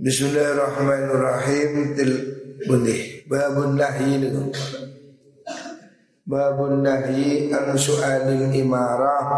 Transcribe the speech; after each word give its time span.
Bismillahirrahmanirrahim 0.00 1.92
til 1.92 2.12
bundi 2.64 3.20
babun 3.28 3.76
nahyi. 3.76 4.32
Babun 6.24 6.80
nahyi 6.80 7.52
an 7.52 7.76
su'alil 7.76 8.48
imarah. 8.48 9.28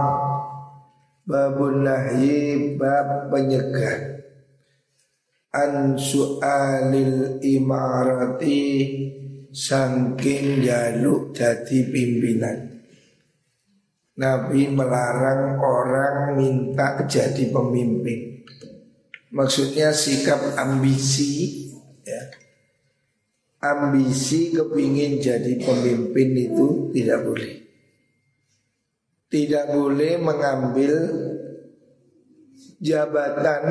Babun 1.27 1.83
nahyi 1.83 2.79
bab 2.79 3.27
penyegah 3.35 4.23
an 5.51 5.99
su'alil 5.99 7.43
imarati 7.43 8.63
sangking 9.51 10.63
jaluk 10.63 11.35
jadi 11.35 11.79
pimpinan. 11.91 12.87
Nabi 14.15 14.71
melarang 14.71 15.59
orang 15.59 16.39
minta 16.39 17.03
jadi 17.11 17.51
pemimpin. 17.51 18.32
Maksudnya 19.33 19.97
sikap 19.97 20.61
ambisi 20.61 21.65
ya. 22.05 22.23
Ambisi 23.65 24.53
kepingin 24.53 25.23
jadi 25.23 25.57
pemimpin 25.63 26.35
itu 26.35 26.91
tidak 26.91 27.23
boleh 27.23 27.53
Tidak 29.31 29.65
boleh 29.71 30.13
mengambil 30.19 30.93
jabatan 32.83 33.63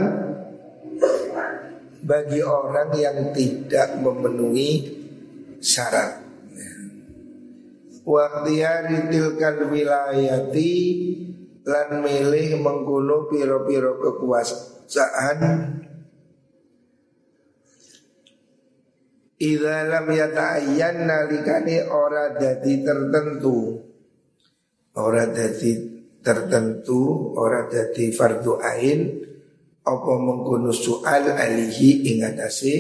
bagi 2.02 2.42
orang 2.42 2.90
yang 2.98 3.36
tidak 3.36 4.00
memenuhi 4.00 4.96
syarat 5.62 6.24
Waktiari 8.02 9.12
tilkan 9.14 9.70
wilayati 9.70 10.74
lan 11.66 12.02
milih 12.02 12.58
mengkuno 12.58 13.30
piro-piro 13.30 14.02
kekuasaan. 14.02 14.70
Saan 14.92 15.40
Idza 19.42 19.90
lam 19.90 20.06
yata'ayyan 20.06 21.10
nalikane 21.10 21.90
ora 21.90 22.30
dadi 22.38 22.86
tertentu. 22.86 23.74
Ora 25.02 25.26
dadi 25.26 25.72
tertentu 26.22 27.34
ora 27.34 27.66
dadi 27.66 28.14
fardu 28.14 28.62
ain 28.62 29.00
apa 29.82 30.14
mengkono 30.22 30.70
soal 30.70 31.34
alihi 31.34 32.06
ing 32.06 32.22
atase 32.22 32.74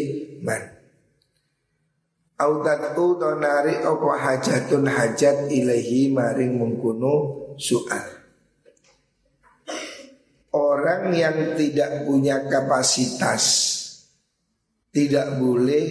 man. 0.45 0.61
Autatu 2.37 3.17
tonari 3.17 3.81
apa 3.81 4.09
hajatun 4.21 4.85
hajat 4.85 5.49
ilahi 5.49 6.13
maring 6.13 6.61
mengkono 6.61 7.15
soal 7.57 8.20
Orang 10.91 11.15
yang 11.15 11.55
tidak 11.55 12.03
punya 12.03 12.51
kapasitas 12.51 13.43
tidak 14.91 15.39
boleh 15.39 15.87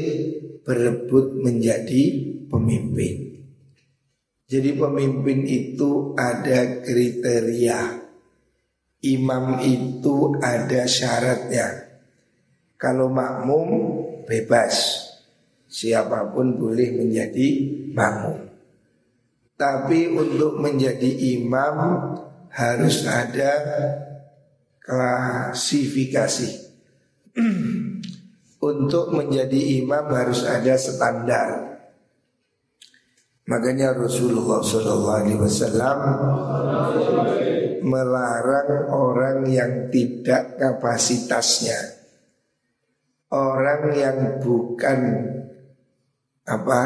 berebut 0.60 1.40
menjadi 1.40 2.04
pemimpin. 2.52 3.40
Jadi 4.44 4.76
pemimpin 4.76 5.48
itu 5.48 6.12
ada 6.20 6.84
kriteria. 6.84 7.80
Imam 9.08 9.64
itu 9.64 10.36
ada 10.36 10.84
syaratnya. 10.84 11.96
Kalau 12.76 13.08
makmum 13.08 13.68
bebas. 14.28 15.00
Siapa 15.64 16.28
pun 16.28 16.60
boleh 16.60 16.92
menjadi 16.92 17.48
makmum. 17.96 18.52
Tapi 19.56 20.12
untuk 20.12 20.60
menjadi 20.60 21.08
imam 21.40 21.76
harus 22.52 23.08
ada 23.08 23.52
klasifikasi. 24.90 26.50
Untuk 28.60 29.14
menjadi 29.14 29.80
imam 29.80 30.10
harus 30.10 30.44
ada 30.44 30.76
standar. 30.76 31.48
Makanya 33.48 33.96
Rasulullah 33.96 34.60
SAW 34.60 35.96
melarang 37.80 38.92
orang 38.92 39.48
yang 39.48 39.88
tidak 39.88 40.60
kapasitasnya, 40.60 41.80
orang 43.32 43.82
yang 43.96 44.18
bukan 44.44 45.00
apa, 46.44 46.82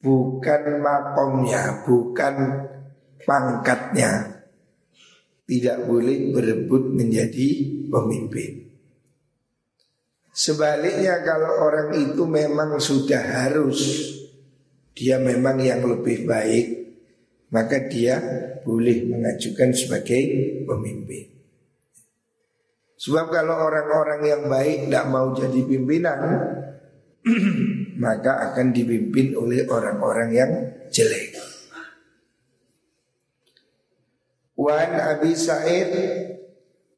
bukan 0.00 0.62
makomnya, 0.80 1.84
bukan 1.84 2.34
pangkatnya, 3.22 4.31
tidak 5.46 5.84
boleh 5.86 6.30
berebut 6.30 6.94
menjadi 6.94 7.48
pemimpin. 7.90 8.72
Sebaliknya 10.32 11.20
kalau 11.20 11.68
orang 11.68 11.92
itu 11.92 12.24
memang 12.24 12.80
sudah 12.80 13.20
harus 13.20 14.08
dia 14.96 15.20
memang 15.20 15.60
yang 15.60 15.84
lebih 15.84 16.24
baik, 16.24 16.66
maka 17.52 17.84
dia 17.84 18.16
boleh 18.64 19.04
mengajukan 19.08 19.76
sebagai 19.76 20.22
pemimpin. 20.64 21.32
Sebab 22.96 23.34
kalau 23.34 23.66
orang-orang 23.66 24.20
yang 24.24 24.42
baik 24.46 24.88
tidak 24.88 25.06
mau 25.10 25.34
jadi 25.34 25.60
pimpinan, 25.66 26.20
maka 28.04 28.32
akan 28.52 28.70
dipimpin 28.70 29.34
oleh 29.34 29.66
orang-orang 29.66 30.30
yang 30.32 30.52
jelek. 30.88 31.51
Wan 34.62 34.94
Abi 34.94 35.34
Sa'id 35.34 35.90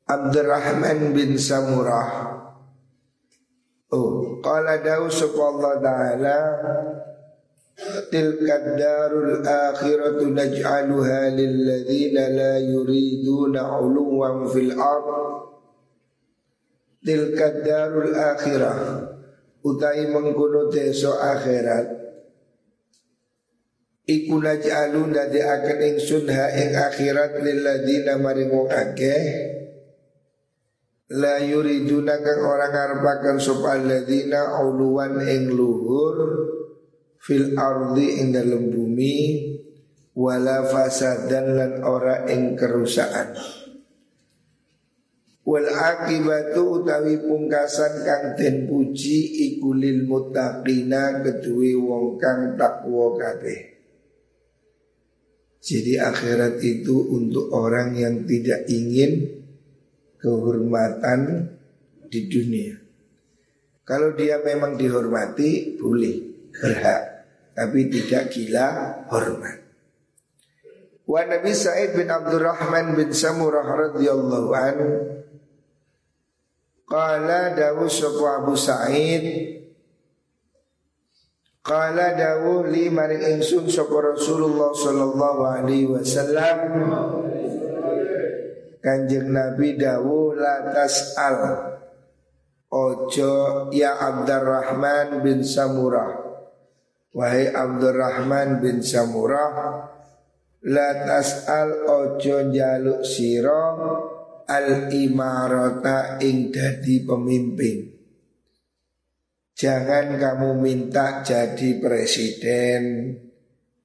Abdurrahman 0.05 1.17
bin 1.17 1.41
Samurah. 1.41 2.37
Oh, 3.89 4.37
qala 4.45 4.85
dawu 4.85 5.09
Allah 5.09 5.73
taala 5.81 6.39
tilka 8.13 8.77
darul 8.77 9.41
akhiratu 9.41 10.29
naj'aluha 10.29 11.33
lil 11.33 11.55
ladzina 11.65 12.29
la 12.29 12.53
yuriduna 12.61 13.81
'uluwan 13.81 14.45
fil 14.53 14.77
ard. 14.77 15.09
Tilka 17.01 17.65
darul 17.65 18.13
akhirah 18.13 19.09
utai 19.65 20.05
mengkono 20.13 20.69
deso 20.69 21.17
akhirat 21.17 21.94
Iku 24.05 24.37
naj'alu 24.37 25.17
dadi 25.17 25.41
akan 25.41 25.79
ingsun 25.81 26.29
ha 26.29 26.53
ing 26.53 26.77
akhirat 26.77 27.41
lilladina 27.41 28.21
maring 28.21 28.53
wong 28.53 28.69
akeh. 28.69 29.25
La 31.17 31.41
yuriduna 31.41 32.21
kang 32.21 32.45
ora 32.45 32.69
ngarepaken 32.69 33.41
sapa 33.41 33.81
alladzina 33.81 34.61
uluwan 34.61 35.25
ing 35.25 35.57
luhur 35.57 36.17
fil 37.17 37.57
ardi 37.57 38.21
ing 38.21 38.37
dalem 38.37 38.69
bumi 38.69 39.17
wala 40.13 40.69
fasadan 40.69 41.57
lan 41.57 41.73
ora 41.81 42.29
ing 42.29 42.61
kerusakan. 42.61 43.41
Wal 45.49 45.65
akibatu 45.65 46.61
utawi 46.77 47.25
pungkasan 47.25 48.05
kang 48.05 48.25
den 48.37 48.69
puji 48.69 49.49
iku 49.49 49.73
lil 49.73 50.05
muttaqina 50.05 51.25
kedue 51.25 51.73
wong 51.73 52.21
kang 52.21 52.53
takwa 52.61 53.17
kabeh 53.17 53.74
jadi 55.65 56.13
akhirat 56.13 56.61
itu 56.61 57.09
untuk 57.09 57.49
orang 57.57 57.97
yang 57.97 58.29
tidak 58.29 58.69
ingin 58.69 59.41
kehormatan 60.21 61.49
di 62.05 62.21
dunia. 62.29 62.77
Kalau 63.89 64.13
dia 64.13 64.45
memang 64.45 64.77
dihormati 64.77 65.81
boleh 65.81 66.49
berhak, 66.53 67.03
tapi 67.57 67.89
tidak 67.89 68.29
gila 68.29 68.69
hormat. 69.09 69.65
Wa 71.09 71.25
Nabi 71.25 71.53
Sa'id 71.57 71.97
bin 71.97 72.13
Abdurrahman 72.13 72.93
bin 72.93 73.13
Samurah 73.13 73.65
radhiyallahu 73.65 74.51
an 74.53 74.77
Qala 76.85 77.57
dawu 77.57 77.89
Abu 78.29 78.53
Sa'id 78.57 79.25
Qala 81.65 82.13
dawu 82.13 82.69
li 82.69 82.93
maring 82.93 83.41
ingsun 83.41 83.73
sapa 83.73 84.13
Rasulullah 84.13 84.69
sallallahu 84.77 85.41
alaihi 85.49 85.89
wasallam. 85.89 86.59
Kanjeng 88.85 89.33
Nabi 89.33 89.81
dawu 89.81 90.37
la 90.37 90.61
tas'al. 90.69 91.41
Ojo 92.69 93.35
ya 93.73 93.97
Abdurrahman 93.97 95.25
bin 95.25 95.41
Samurah. 95.41 96.25
Wahai 97.15 97.47
Abdurrahman 97.47 98.59
bin 98.59 98.83
Samurah 98.83 99.87
La 100.67 100.91
tas'al 101.07 101.87
ojo 101.87 102.51
jaluk 102.51 103.07
siro 103.07 103.65
Al 104.51 104.91
imarata 104.91 106.19
ing 106.21 106.51
dadi 106.51 107.07
pemimpin 107.07 108.04
Jangan 109.55 110.19
kamu 110.19 110.51
minta 110.59 111.23
jadi 111.23 111.79
presiden, 111.79 113.15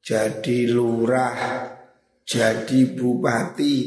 jadi 0.01 0.59
lurah, 0.73 1.37
jadi 2.25 2.79
bupati, 2.97 3.77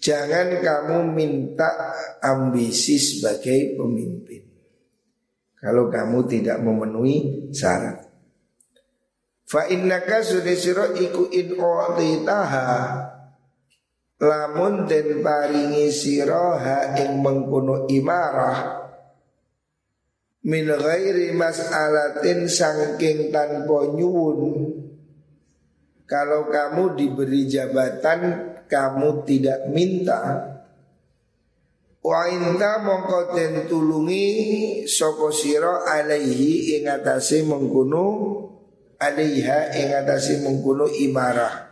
Jangan 0.00 0.64
kamu 0.64 1.12
minta 1.12 1.92
ambisi 2.24 2.96
sebagai 2.96 3.76
pemimpin. 3.76 4.40
Kalau 5.60 5.92
kamu 5.92 6.24
tidak 6.24 6.56
memenuhi 6.64 7.52
syarat. 7.52 8.08
Fa 9.44 9.68
innaka 9.68 10.24
sudesiro 10.24 10.96
iku 10.96 11.28
in 11.28 11.52
taha 12.24 13.12
Lamun 14.20 14.88
den 14.88 15.20
paringi 15.20 15.92
siroha 15.92 16.96
ing 16.96 17.20
mengkuno 17.20 17.88
imarah 17.88 18.88
Min 20.40 20.72
ghairi 20.72 21.36
mas'alatin 21.36 22.48
sangking 22.48 23.28
tanpa 23.28 23.92
nyuwun. 23.92 24.40
Kalau 26.08 26.48
kamu 26.48 26.96
diberi 26.96 27.44
jabatan 27.44 28.20
kamu 28.64 29.22
tidak 29.28 29.68
minta. 29.68 30.48
Wa 32.00 32.24
inta 32.32 32.80
mongko 32.80 33.36
den 33.36 33.68
tulungi 33.68 34.24
sapa 34.88 35.28
sira 35.28 35.84
alaihi 35.84 36.80
ing 36.80 36.88
atase 36.88 37.44
mengkono 37.44 38.06
alaiha 38.96 39.76
ing 39.76 39.92
atase 39.92 40.40
mengkono 40.40 40.88
imarah. 40.88 41.68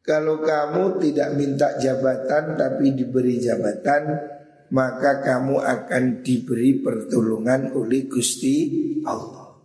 Kalau 0.00 0.40
kamu 0.40 1.00
tidak 1.04 1.36
minta 1.36 1.76
jabatan 1.76 2.56
tapi 2.56 2.96
diberi 2.96 3.36
jabatan 3.36 4.02
maka 4.72 5.20
kamu 5.20 5.60
akan 5.60 6.24
diberi 6.24 6.80
pertolongan 6.80 7.76
oleh 7.76 8.08
Gusti 8.08 8.56
Allah. 9.04 9.58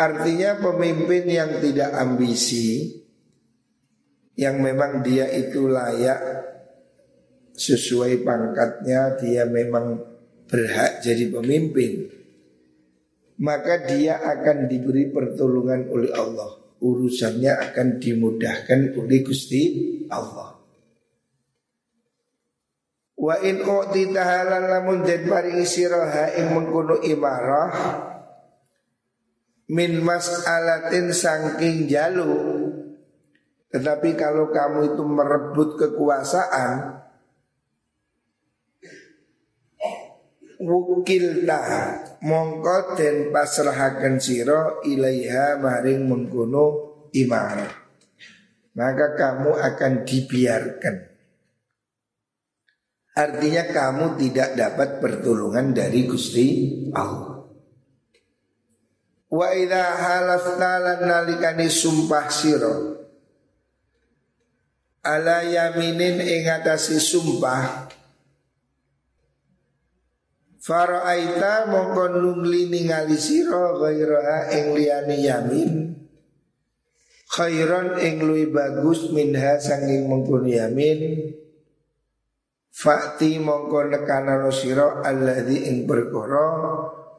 Artinya 0.00 0.56
pemimpin 0.58 1.28
yang 1.28 1.60
tidak 1.60 1.92
ambisi 1.92 3.00
yang 4.40 4.64
memang 4.64 5.04
dia 5.04 5.28
itu 5.28 5.68
layak 5.68 6.20
sesuai 7.52 8.24
pangkatnya 8.24 9.20
dia 9.20 9.44
memang 9.44 10.00
berhak 10.48 11.04
jadi 11.04 11.28
pemimpin 11.28 12.08
maka 13.40 13.84
dia 13.84 14.16
akan 14.16 14.64
diberi 14.64 15.12
pertolongan 15.12 15.92
oleh 15.92 16.08
Allah 16.16 16.56
urusannya 16.80 17.52
akan 17.68 18.00
dimudahkan 18.00 18.96
oleh 18.96 19.20
Gusti 19.20 19.62
Allah 20.08 20.59
Wa 23.20 23.36
in 23.44 23.60
u'ti 23.60 24.16
tahalan 24.16 24.64
lamun 24.64 25.04
den 25.04 25.28
paringi 25.28 25.68
siraha 25.68 26.32
ing 26.40 26.56
mengkono 26.56 27.04
imarah 27.04 27.68
min 29.68 30.00
mas'alatin 30.00 31.12
saking 31.12 31.84
jalu. 31.84 32.32
Tetapi 33.68 34.16
kalau 34.16 34.48
kamu 34.48 34.96
itu 34.96 35.02
merebut 35.04 35.76
kekuasaan 35.76 36.96
Wukilna 40.60 41.60
mongko 42.20 42.92
den 42.92 43.32
pasrahaken 43.32 44.20
siro 44.20 44.84
ilaiha 44.84 45.56
maring 45.56 46.04
mengkono 46.04 46.64
imarah. 47.16 47.72
Maka 48.76 49.16
kamu 49.16 49.56
akan 49.56 49.92
dibiarkan 50.04 51.09
Artinya 53.10 53.66
kamu 53.66 54.14
tidak 54.22 54.54
dapat 54.54 55.02
pertolongan 55.02 55.74
dari 55.74 56.06
Gusti 56.06 56.46
Allah. 56.94 57.42
Wa 59.30 59.48
idha 59.54 59.86
halafna 59.98 60.72
lan 60.78 61.00
nalikani 61.06 61.66
sumpah 61.66 62.26
siro. 62.30 62.74
Ala 65.02 65.42
yaminin 65.42 66.22
ing 66.22 66.46
atase 66.46 67.02
sumpah. 67.02 67.90
Faraaita 70.60 71.66
mongkon 71.72 72.20
nungli 72.20 72.68
ningali 72.68 73.16
sira 73.16 73.74
ghairaha 73.80 74.54
ing 74.54 74.64
liyane 74.76 75.16
yamin. 75.18 75.72
Khairan 77.30 77.96
ing 78.02 78.22
luwi 78.22 78.50
bagus 78.50 79.08
minha 79.10 79.56
sanging 79.56 80.04
mengkono 80.06 80.50
yamin 80.50 81.32
Fakti 82.70 83.42
mongko 83.42 83.90
nekana 83.90 84.46
sira 84.54 85.02
alladzi 85.02 85.68
ing 85.68 85.90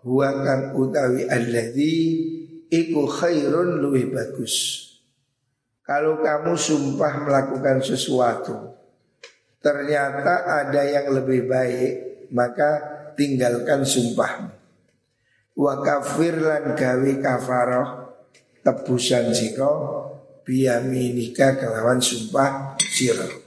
huwa 0.01 0.29
kang 0.41 0.73
utawi 0.73 1.27
alladzi 1.27 1.93
iku 2.71 3.05
khairun 3.05 3.83
luwi 3.83 4.09
bagus. 4.09 4.87
Kalau 5.91 6.21
kamu 6.21 6.53
sumpah 6.55 7.25
melakukan 7.27 7.81
sesuatu 7.81 8.53
Ternyata 9.59 10.63
ada 10.63 10.87
yang 10.87 11.11
lebih 11.11 11.49
baik 11.49 11.93
Maka 12.31 12.69
tinggalkan 13.19 13.83
sumpah 13.83 14.55
Wa 15.57 15.83
kafir 15.83 16.37
lan 16.37 16.77
gawi 16.79 17.19
kafaroh 17.19 18.13
Tebusan 18.61 19.33
siro 19.33 19.73
Biyaminika 20.47 21.57
kelawan 21.59 21.99
sumpah 21.99 22.77
siro 22.79 23.40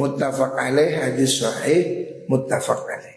Muttafaq 0.00 0.52
alaih 0.56 0.90
hadis 1.00 1.42
sahih 1.42 1.82
Muttafaq 2.30 2.80
alaih 2.86 3.12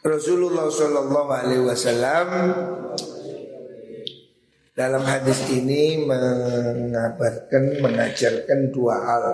Rasulullah 0.00 0.64
Shallallahu 0.72 1.28
Alaihi 1.28 1.64
Wasallam 1.68 2.28
dalam 4.72 5.04
hadis 5.04 5.44
ini 5.52 6.08
mengabarkan, 6.08 7.84
mengajarkan 7.84 8.72
dua 8.72 8.96
hal. 8.96 9.24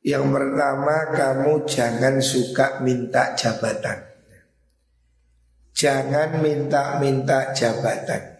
Yang 0.00 0.24
pertama 0.32 0.96
kamu 1.12 1.52
jangan 1.68 2.16
suka 2.24 2.80
minta 2.80 3.36
jabatan. 3.36 4.00
Jangan 5.76 6.40
minta-minta 6.40 7.52
jabatan. 7.52 8.35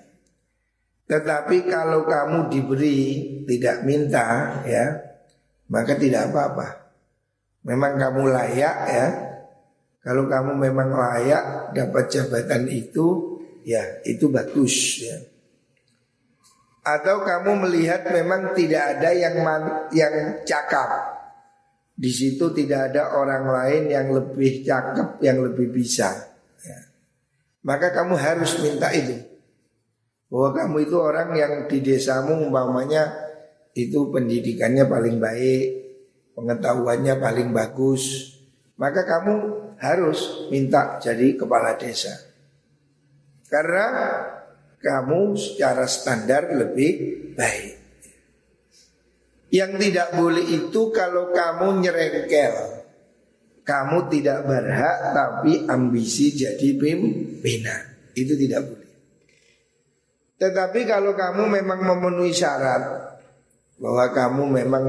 Tetapi 1.07 1.71
kalau 1.71 2.03
kamu 2.03 2.51
diberi 2.51 2.99
tidak 3.47 3.87
minta 3.87 4.59
ya, 4.67 4.91
maka 5.71 5.95
tidak 5.95 6.31
apa-apa. 6.31 6.69
Memang 7.67 7.95
kamu 7.95 8.23
layak 8.31 8.77
ya. 8.91 9.07
Kalau 10.03 10.27
kamu 10.31 10.55
memang 10.59 10.91
layak 10.95 11.75
dapat 11.75 12.11
jabatan 12.11 12.67
itu, 12.71 13.39
ya 13.67 13.83
itu 14.07 14.31
bagus 14.31 15.03
ya. 15.03 15.19
Atau 16.87 17.27
kamu 17.27 17.67
melihat 17.67 18.07
memang 18.15 18.55
tidak 18.55 18.99
ada 18.99 19.11
yang 19.11 19.43
man, 19.43 19.91
yang 19.91 20.47
cakap. 20.47 21.19
Di 21.99 22.11
situ 22.15 22.55
tidak 22.55 22.95
ada 22.95 23.19
orang 23.19 23.51
lain 23.51 23.83
yang 23.91 24.07
lebih 24.15 24.63
cakep, 24.63 25.19
yang 25.23 25.43
lebih 25.43 25.75
bisa. 25.75 26.15
Ya. 26.63 26.79
Maka 27.67 27.91
kamu 27.91 28.15
harus 28.15 28.63
minta 28.63 28.95
itu. 28.95 29.36
Bahwa 30.27 30.51
kamu 30.51 30.77
itu 30.91 30.97
orang 30.99 31.31
yang 31.39 31.53
di 31.71 31.79
desamu 31.83 32.51
umpamanya 32.51 33.15
itu 33.77 34.11
pendidikannya 34.11 34.89
paling 34.91 35.23
baik, 35.23 35.67
pengetahuannya 36.35 37.15
paling 37.21 37.49
bagus. 37.55 38.35
Maka 38.77 39.07
kamu 39.07 39.35
harus 39.79 40.49
minta 40.53 40.99
jadi 40.99 41.37
kepala 41.39 41.79
desa. 41.79 42.13
Karena 43.47 43.87
kamu 44.83 45.39
secara 45.39 45.87
standar 45.87 46.51
lebih 46.53 46.93
baik. 47.39 47.75
Yang 49.55 49.73
tidak 49.79 50.09
boleh 50.19 50.45
itu 50.45 50.83
kalau 50.91 51.31
kamu 51.31 51.87
nyerengkel. 51.87 52.55
Kamu 53.67 54.07
tidak 54.11 54.47
berhak 54.47 54.99
tapi 55.11 55.67
ambisi 55.67 56.35
jadi 56.35 56.79
pimpinan. 56.79 57.83
Itu 58.15 58.39
tidak 58.39 58.63
boleh. 58.63 58.86
Tetapi 60.37 60.85
kalau 60.85 61.17
kamu 61.17 61.49
memang 61.61 61.81
memenuhi 61.81 62.33
syarat 62.33 63.17
bahwa 63.81 64.05
kamu 64.13 64.45
memang 64.63 64.85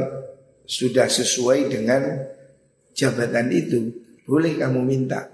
sudah 0.67 1.07
sesuai 1.07 1.71
dengan 1.71 2.03
jabatan 2.91 3.47
itu, 3.55 3.87
boleh 4.27 4.59
kamu 4.59 4.83
minta. 4.83 5.31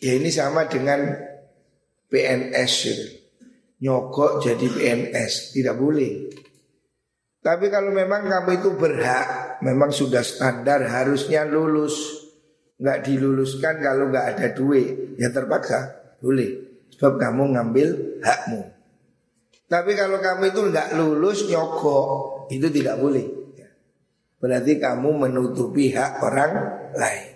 Ya 0.00 0.16
ini 0.16 0.32
sama 0.32 0.64
dengan 0.64 1.12
PNS 2.08 2.72
itu. 2.88 3.06
Nyogok 3.76 4.40
jadi 4.40 4.66
PNS 4.72 5.52
tidak 5.52 5.76
boleh. 5.76 6.32
Tapi 7.44 7.68
kalau 7.68 7.92
memang 7.92 8.24
kamu 8.24 8.50
itu 8.64 8.70
berhak, 8.74 9.60
memang 9.60 9.92
sudah 9.92 10.24
standar 10.24 10.82
harusnya 10.88 11.44
lulus, 11.44 12.24
nggak 12.80 13.06
diluluskan 13.06 13.78
kalau 13.84 14.08
nggak 14.08 14.26
ada 14.34 14.46
duit, 14.56 15.14
ya 15.20 15.28
terpaksa 15.28 15.94
boleh. 16.18 16.65
Sebab 16.96 17.14
kamu 17.20 17.56
ngambil 17.56 17.88
hakmu. 18.24 18.62
Tapi 19.66 19.92
kalau 19.98 20.22
kamu 20.22 20.54
itu 20.54 20.60
nggak 20.72 20.88
lulus 20.96 21.44
nyogok, 21.50 22.08
itu 22.48 22.66
tidak 22.70 22.96
boleh. 23.02 23.26
Berarti 24.36 24.78
kamu 24.78 25.26
menutupi 25.26 25.90
hak 25.90 26.22
orang 26.22 26.52
lain. 26.94 27.34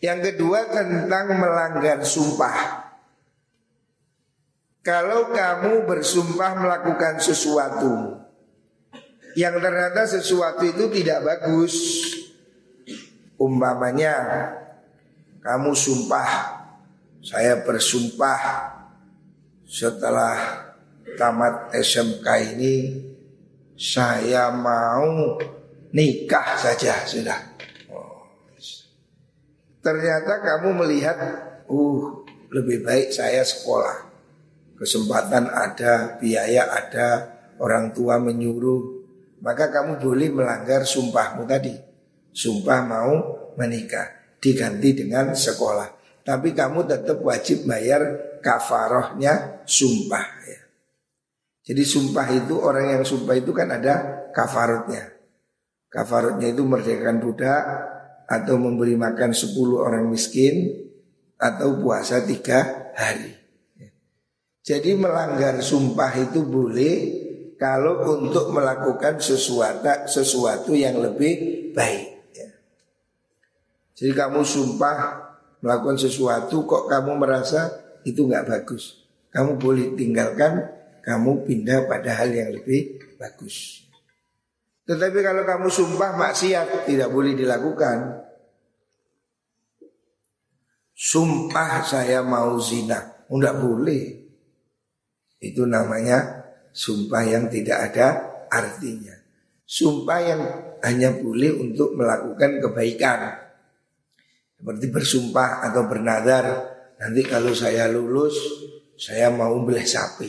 Yang 0.00 0.20
kedua 0.32 0.68
tentang 0.68 1.26
melanggar 1.36 2.00
sumpah. 2.04 2.88
Kalau 4.80 5.28
kamu 5.28 5.84
bersumpah 5.84 6.56
melakukan 6.56 7.20
sesuatu 7.20 8.16
yang 9.38 9.60
ternyata 9.60 10.08
sesuatu 10.08 10.64
itu 10.66 10.88
tidak 10.90 11.22
bagus, 11.22 11.74
umpamanya 13.36 14.16
kamu 15.44 15.76
sumpah, 15.76 16.59
saya 17.20 17.60
bersumpah 17.64 18.40
setelah 19.68 20.66
tamat 21.14 21.72
SMK 21.76 22.26
ini 22.56 22.76
saya 23.76 24.52
mau 24.52 25.36
nikah 25.92 26.56
saja 26.56 27.04
sudah. 27.04 27.38
Ternyata 29.80 30.44
kamu 30.44 30.76
melihat, 30.84 31.16
uh 31.64 32.00
lebih 32.52 32.84
baik 32.84 33.14
saya 33.14 33.40
sekolah 33.40 34.10
kesempatan 34.80 35.52
ada, 35.52 36.16
biaya 36.16 36.64
ada, 36.72 37.08
orang 37.60 37.92
tua 37.92 38.16
menyuruh, 38.16 39.04
maka 39.44 39.68
kamu 39.68 40.00
boleh 40.00 40.32
melanggar 40.32 40.88
sumpahmu 40.88 41.44
tadi. 41.44 41.76
Sumpah 42.32 42.80
mau 42.88 43.12
menikah 43.60 44.36
diganti 44.40 45.04
dengan 45.04 45.36
sekolah. 45.36 45.99
Tapi 46.20 46.52
kamu 46.52 46.84
tetap 46.84 47.18
wajib 47.24 47.64
bayar 47.64 48.02
kafarohnya 48.44 49.64
sumpah 49.64 50.26
ya. 50.44 50.60
Jadi 51.70 51.82
sumpah 51.86 52.26
itu 52.34 52.58
orang 52.58 52.98
yang 52.98 53.04
sumpah 53.04 53.36
itu 53.36 53.52
kan 53.52 53.70
ada 53.70 54.26
kafarotnya. 54.34 55.12
Kafarotnya 55.90 56.50
itu 56.50 56.62
merdekakan 56.66 57.18
budak 57.22 57.64
atau 58.30 58.54
memberi 58.58 58.94
makan 58.94 59.34
10 59.34 59.54
orang 59.74 60.06
miskin 60.06 60.70
atau 61.38 61.78
puasa 61.78 62.22
tiga 62.22 62.90
hari. 62.94 63.40
Jadi 64.60 64.92
melanggar 64.92 65.58
sumpah 65.64 66.12
itu 66.20 66.44
boleh 66.44 66.94
kalau 67.56 68.18
untuk 68.22 68.52
melakukan 68.52 69.20
sesuatu 69.20 70.08
sesuatu 70.08 70.72
yang 70.76 71.00
lebih 71.00 71.70
baik. 71.76 72.08
Ya. 72.32 72.50
Jadi 73.98 74.12
kamu 74.16 74.44
sumpah 74.44 74.96
melakukan 75.60 76.00
sesuatu 76.00 76.64
kok 76.64 76.88
kamu 76.88 77.20
merasa 77.20 77.68
itu 78.04 78.24
nggak 78.24 78.48
bagus, 78.48 79.04
kamu 79.32 79.60
boleh 79.60 79.86
tinggalkan, 79.96 80.66
kamu 81.04 81.44
pindah 81.44 81.84
pada 81.88 82.16
hal 82.16 82.32
yang 82.32 82.50
lebih 82.52 83.00
bagus. 83.20 83.84
Tetapi 84.88 85.18
kalau 85.22 85.46
kamu 85.46 85.68
sumpah 85.70 86.18
maksiat 86.18 86.88
tidak 86.88 87.08
boleh 87.14 87.38
dilakukan. 87.38 88.26
Sumpah 91.00 91.80
saya 91.86 92.20
mau 92.20 92.60
zina, 92.60 93.24
enggak 93.30 93.56
boleh. 93.56 94.04
Itu 95.40 95.64
namanya 95.64 96.44
sumpah 96.74 97.24
yang 97.24 97.48
tidak 97.48 97.92
ada 97.92 98.06
artinya. 98.52 99.16
Sumpah 99.64 100.18
yang 100.20 100.42
hanya 100.82 101.14
boleh 101.14 101.54
untuk 101.56 101.94
melakukan 101.94 102.60
kebaikan. 102.60 103.49
Seperti 104.60 104.86
bersumpah 104.92 105.64
atau 105.64 105.88
bernadar, 105.88 106.44
nanti 107.00 107.24
kalau 107.24 107.56
saya 107.56 107.88
lulus, 107.88 108.36
saya 109.00 109.32
mau 109.32 109.56
beli 109.64 109.88
sapi. 109.88 110.28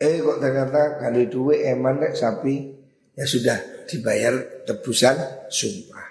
Eh 0.00 0.24
kok 0.24 0.40
ternyata 0.40 0.96
kali 1.04 1.28
dua 1.28 1.76
eman 1.76 2.00
sapi, 2.16 2.72
ya 3.12 3.28
sudah 3.28 3.84
dibayar 3.84 4.64
tebusan 4.64 5.20
sumpah. 5.52 6.08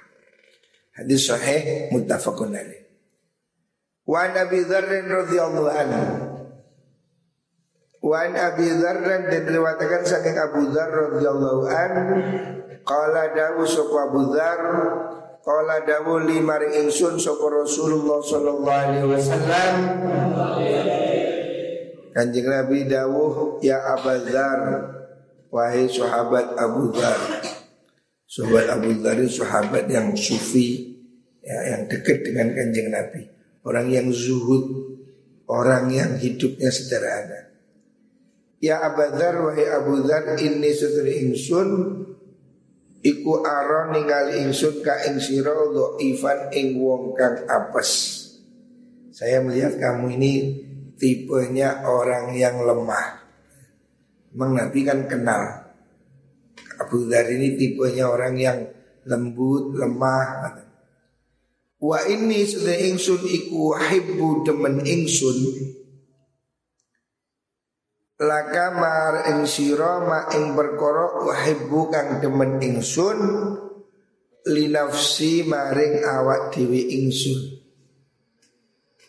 Hadis 1.01 1.25
sahih 1.25 1.89
muttafaqun 1.89 2.53
alaih. 2.53 2.85
Wa 4.05 4.29
Nabi 4.29 4.61
Dzar 4.61 4.85
radhiyallahu 4.85 5.69
anhu 5.73 6.05
Wa 8.03 8.27
an 8.27 8.35
Abi 8.35 8.67
dan 8.67 9.31
diriwayatkan 9.31 10.03
saking 10.03 10.35
Abu 10.35 10.67
Dzar 10.75 10.91
radhiyallahu 10.91 11.63
an 11.71 11.91
qala 12.83 13.31
dawu 13.31 13.63
sapa 13.63 14.11
Abu 14.11 14.27
qala 15.43 15.83
dawu 15.83 16.23
li 16.23 16.39
mari 16.39 16.79
ingsun 16.79 17.19
sapa 17.19 17.45
Rasulullah 17.51 18.23
sallallahu 18.23 18.79
alaihi 18.87 19.07
wasallam. 19.11 19.75
Kanjeng 22.13 22.47
Nabi 22.47 22.87
dawuh 22.87 23.59
ya 23.59 23.83
Abu 23.99 24.15
Dzar 24.23 24.61
wahai 25.51 25.91
sahabat 25.91 26.55
Abu 26.55 26.89
Dzar. 26.95 27.19
Sahabat 28.25 28.65
Abu 28.71 28.89
Dzar 28.97 29.19
sahabat 29.27 29.85
yang 29.91 30.15
sufi 30.15 30.95
ya, 31.43 31.75
yang 31.75 31.91
dekat 31.91 32.23
dengan 32.23 32.55
kanjeng 32.55 32.89
Nabi. 32.89 33.27
Orang 33.67 33.91
yang 33.91 34.07
zuhud 34.09 34.93
Orang 35.53 35.91
yang 35.91 36.15
hidupnya 36.15 36.71
sederhana. 36.71 37.51
Ya 38.63 38.79
Abu 38.79 39.03
Dzar 39.11 39.35
wahai 39.43 39.67
Abu 39.67 40.01
Dzar 40.07 40.39
ini 40.39 40.71
setri 40.71 41.27
ingsun 41.27 41.69
iku 43.03 43.43
aron 43.43 43.93
ningali 43.93 44.47
ingsun 44.47 44.79
ka 44.79 45.03
ing 45.05 45.19
sira 45.19 45.51
dhaifan 45.51 46.49
ing 46.55 46.79
wong 46.79 47.11
kang 47.13 47.43
apes. 47.45 48.23
Saya 49.13 49.43
melihat 49.43 49.77
kamu 49.77 50.17
ini 50.17 50.33
tipenya 50.97 51.83
orang 51.85 52.33
yang 52.33 52.63
lemah. 52.63 53.21
Memang 54.33 54.57
Nabi 54.57 54.79
kan 54.81 55.05
kenal 55.05 55.69
Abu 56.81 57.05
Dzar 57.05 57.29
ini 57.29 57.53
tipenya 57.53 58.09
orang 58.09 58.33
yang 58.39 58.59
lembut, 59.05 59.77
lemah. 59.77 60.57
Wa 61.83 61.99
ini 62.07 62.47
sudah 62.47 62.73
ingsun 62.73 63.21
iku 63.27 63.75
hibbu 63.75 64.47
demen 64.47 64.81
ingsun 64.87 65.37
laka 68.23 68.71
mar 68.71 69.13
ing 69.29 69.43
sira 69.43 69.99
ma 70.01 70.31
ing 70.31 70.55
perkara 70.55 71.27
uhibbu 71.27 71.79
kang 71.91 72.23
demen 72.23 72.63
ingsun 72.63 73.19
linafsi 74.47 75.43
maring 75.43 76.03
awak 76.07 76.55
dhewe 76.55 76.79
ingsun 76.79 77.63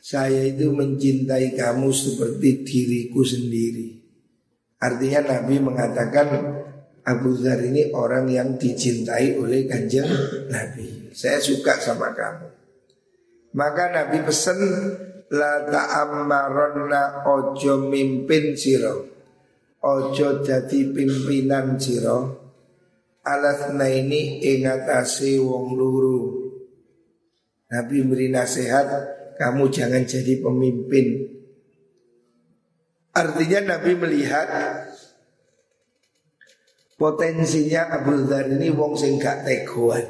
saya 0.05 0.45
itu 0.45 0.69
mencintai 0.69 1.57
kamu 1.57 1.89
seperti 1.89 2.61
diriku 2.61 3.25
sendiri. 3.25 4.05
Artinya 4.77 5.33
Nabi 5.33 5.57
mengatakan 5.65 6.29
Abu 7.09 7.41
Dhar 7.41 7.65
ini 7.65 7.89
orang 7.89 8.29
yang 8.29 8.61
dicintai 8.61 9.41
oleh 9.41 9.65
kanjeng 9.65 10.05
Nabi. 10.53 11.09
Saya 11.17 11.41
suka 11.41 11.81
sama 11.81 12.13
kamu. 12.13 12.53
Maka 13.57 13.97
Nabi 13.97 14.21
pesan 14.29 14.61
la 15.33 15.65
ta'ammaronna 15.65 17.25
ojo 17.25 17.89
mimpin 17.89 18.53
siro 18.53 19.09
ojo 19.81 20.45
jadi 20.45 20.93
pimpinan 20.93 21.81
siro 21.81 22.45
alasna 23.25 23.89
ini 23.89 24.45
ingatasi 24.45 25.41
wong 25.41 25.75
luru. 25.75 26.21
Nabi 27.73 28.05
beri 28.05 28.29
nasihat 28.31 28.87
kamu 29.41 29.73
jangan 29.73 30.05
jadi 30.05 30.39
pemimpin. 30.39 31.33
Artinya 33.15 33.75
Nabi 33.75 33.97
melihat 33.99 34.47
potensinya 37.01 37.91
Abu 37.91 38.29
Dhar 38.29 38.47
ini 38.47 38.71
wong 38.71 38.95
sing 38.95 39.19
gak 39.19 39.43
tegoan, 39.47 40.05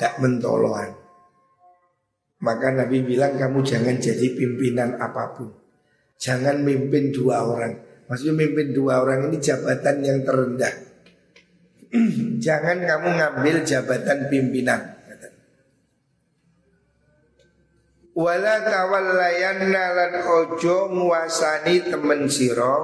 gak 0.00 0.18
mentoloan. 0.18 1.01
Maka 2.42 2.74
Nabi 2.74 3.06
bilang 3.06 3.38
kamu 3.38 3.62
jangan 3.62 3.96
jadi 4.02 4.34
pimpinan 4.34 4.98
apa 4.98 5.30
pun. 5.38 5.54
Jangan 6.18 6.58
mimpin 6.66 7.14
dua 7.14 7.46
orang. 7.46 7.78
Maksudnya 8.10 8.34
mimpin 8.34 8.74
dua 8.74 9.02
orang 9.02 9.30
ini 9.30 9.38
jabatan 9.38 10.02
yang 10.02 10.18
terendah. 10.26 10.74
jangan 12.44 12.82
kamu 12.82 13.08
ngambil 13.14 13.56
jabatan 13.62 14.18
pimpinan. 14.26 14.80
Wala 18.12 18.60
tawallayanna 18.60 19.84
lan 19.96 20.12
ojo 20.20 20.92
nguasani 20.92 21.88
temen 21.88 22.28
siro 22.28 22.76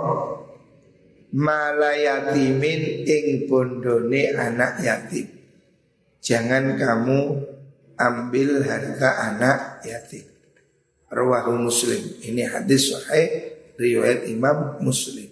malayatimin 1.36 3.04
ing 3.04 3.44
bondone 3.44 4.32
anak 4.32 4.80
yatim. 4.80 5.28
Jangan 6.24 6.80
kamu 6.80 7.20
ambil 7.98 8.62
harta 8.62 9.10
anak 9.34 9.82
yatim. 9.82 10.24
Rawahu 11.10 11.58
Muslim. 11.58 12.00
Ini 12.22 12.46
hadis 12.46 12.94
sahih 12.94 13.58
riwayat 13.74 14.28
Imam 14.30 14.78
Muslim. 14.80 15.28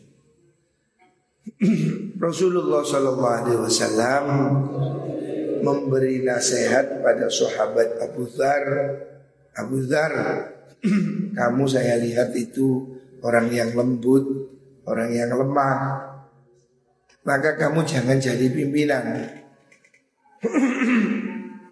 Rasulullah 2.26 2.82
Shallallahu 2.82 3.36
Alaihi 3.44 3.60
Wasallam 3.60 4.24
memberi 5.62 6.24
nasihat 6.24 7.00
pada 7.04 7.30
sahabat 7.30 8.02
Abu 8.02 8.24
Dhar. 8.34 8.64
Abu 9.56 9.84
Dhar, 9.84 10.12
kamu 11.38 11.64
saya 11.68 11.96
lihat 12.00 12.32
itu 12.36 12.98
orang 13.20 13.48
yang 13.52 13.72
lembut, 13.76 14.24
orang 14.88 15.12
yang 15.12 15.32
lemah. 15.32 16.02
Maka 17.26 17.58
kamu 17.58 17.82
jangan 17.82 18.16
jadi 18.22 18.46
pimpinan. 18.48 19.06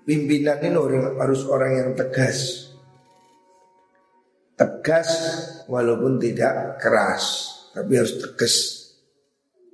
Pimpinan 0.05 0.61
ini 0.61 0.77
orang, 0.77 1.17
harus 1.17 1.49
orang 1.49 1.73
yang 1.81 1.91
tegas 1.97 2.65
Tegas 4.55 5.11
walaupun 5.67 6.23
tidak 6.23 6.79
keras, 6.79 7.51
tapi 7.75 7.99
harus 7.99 8.23
tegas. 8.23 8.55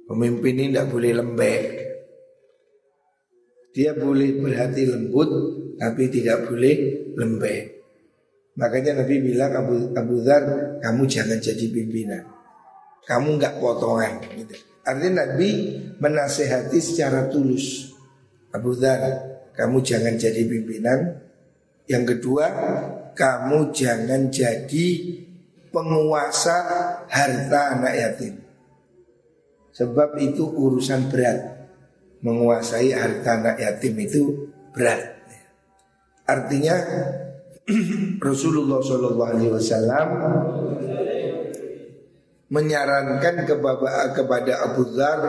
Pemimpin 0.08 0.56
ini 0.56 0.72
tidak 0.72 0.88
boleh 0.88 1.12
lembek. 1.20 1.64
Dia 3.76 3.92
boleh 3.92 4.40
berhati 4.40 4.88
lembut, 4.88 5.30
tapi 5.76 6.08
tidak 6.08 6.48
boleh 6.48 6.76
lembek. 7.12 7.62
Makanya 8.56 9.04
Nabi 9.04 9.14
bilang 9.20 9.52
Abu, 9.52 9.92
Abu 9.92 10.16
Dhar, 10.24 10.44
kamu 10.80 11.02
jangan 11.04 11.36
jadi 11.36 11.64
pimpinan. 11.68 12.24
Kamu 13.04 13.36
nggak 13.36 13.60
potongan. 13.60 14.24
Gitu. 14.32 14.56
Artinya 14.80 15.28
Nabi 15.28 15.76
menasehati 16.00 16.80
secara 16.80 17.28
tulus. 17.28 17.92
Abu 18.50 18.72
Dhar, 18.72 19.28
kamu 19.56 19.82
jangan 19.82 20.14
jadi 20.16 20.42
pimpinan. 20.46 21.20
Yang 21.90 22.04
kedua, 22.16 22.46
kamu 23.14 23.74
jangan 23.74 24.30
jadi 24.30 24.86
penguasa 25.74 26.56
harta 27.06 27.60
anak 27.78 27.94
yatim. 27.94 28.34
Sebab 29.74 30.18
itu 30.18 30.44
urusan 30.46 31.10
berat. 31.10 31.38
Menguasai 32.20 32.92
harta 32.92 33.40
anak 33.40 33.56
yatim 33.58 33.96
itu 33.96 34.52
berat. 34.76 35.18
Artinya 36.28 36.76
Rasulullah 38.28 38.78
Shallallahu 38.84 39.30
Alaihi 39.34 39.52
Wasallam 39.56 40.08
menyarankan 42.50 43.46
kepada, 43.46 44.10
kepada 44.12 44.52
Abu 44.68 44.82
Dhar 44.92 45.20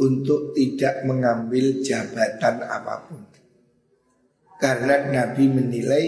untuk 0.00 0.54
tidak 0.56 1.04
mengambil 1.04 1.82
jabatan 1.82 2.62
apa 2.64 2.94
pun. 3.10 3.29
Karena 4.60 5.08
Nabi 5.08 5.44
menilai 5.48 6.04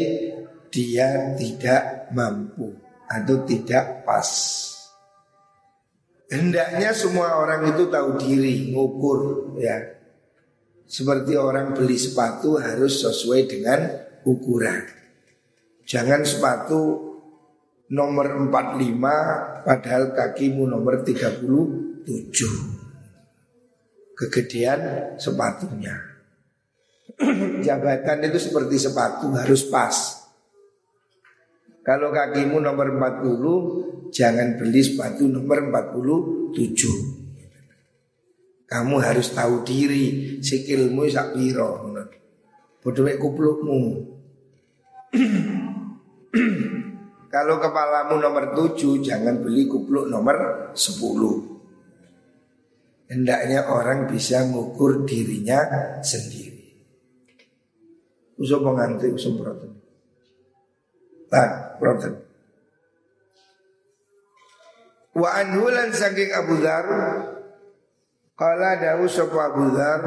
dia 0.68 1.32
tidak 1.40 2.12
mampu 2.12 2.76
atau 3.08 3.44
tidak 3.48 4.04
pas. 4.04 4.28
Hendaknya 6.32 6.96
semua 6.96 7.36
orang 7.40 7.72
itu 7.72 7.92
tahu 7.92 8.16
diri, 8.16 8.72
ngukur 8.72 9.52
ya. 9.60 10.00
Seperti 10.88 11.36
orang 11.36 11.72
beli 11.72 11.96
sepatu 11.96 12.60
harus 12.60 13.00
sesuai 13.04 13.48
dengan 13.48 13.80
ukuran. 14.24 14.84
Jangan 15.88 16.24
sepatu 16.24 17.12
nomor 17.92 18.48
45 18.48 19.64
padahal 19.64 20.12
kakimu 20.16 20.68
nomor 20.68 21.04
37. 21.04 22.04
Kegedean 24.16 24.80
sepatunya. 25.16 26.11
Jabatan 27.66 28.26
itu 28.26 28.38
seperti 28.38 28.78
sepatu 28.78 29.30
harus 29.34 29.62
pas. 29.70 30.22
Kalau 31.82 32.14
kakimu 32.14 32.62
nomor 32.62 32.94
40 32.94 34.14
Jangan 34.14 34.54
beli 34.54 34.86
sepatu 34.86 35.26
nomor 35.26 35.66
47 35.66 36.54
Kamu 38.70 39.02
harus 39.02 39.34
tahu 39.34 39.66
diri 39.66 40.38
Sikilmu 40.38 41.10
sak 41.10 41.34
piro 41.34 41.90
Bodoh 42.82 43.06
kuplukmu. 43.18 43.82
Kalau 47.34 47.58
kepalamu 47.58 48.14
nomor 48.22 48.54
7 48.54 49.02
Jangan 49.02 49.42
beli 49.42 49.66
kupluk 49.66 50.06
nomor 50.06 50.70
10 50.78 53.10
Hendaknya 53.10 53.66
orang 53.68 54.06
bisa 54.06 54.46
mengukur 54.46 55.02
dirinya 55.02 55.66
sendiri 56.00 56.41
Usah 58.42 58.58
pengantin, 58.58 59.14
usah 59.14 59.32
protein 59.38 59.72
Tak, 61.30 61.78
proten. 61.78 62.12
Wa 65.14 65.28
anhulan 65.38 65.94
saking 65.94 66.34
Abu 66.34 66.58
Dhar 66.58 66.86
Kala 68.34 68.82
dawu 68.82 69.06
sapa 69.06 69.54
Abu 69.54 69.70
Dhar 69.70 70.02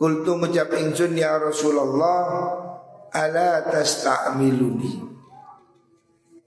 Kultu 0.00 0.40
ngucap 0.40 0.72
ingsun 0.80 1.12
ya 1.12 1.36
Rasulullah 1.36 2.56
Ala 3.12 3.68
tasta'miluni? 3.68 5.10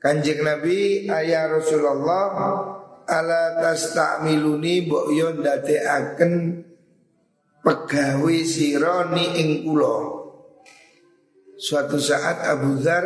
Kanjeng 0.01 0.41
Nabi 0.41 1.05
ayah 1.11 1.53
Rasulullah 1.53 2.33
Ala 3.05 3.61
tasta'miluni? 3.61 4.89
Mbok 4.89 5.07
yon 5.13 5.43
akan 5.45 6.33
Pegawi 7.63 8.43
sironi 8.43 9.39
ing 9.39 9.49
kula 9.67 10.22
Suatu 11.57 11.97
saat 12.01 12.41
Abu 12.49 12.81
Dhar 12.81 13.05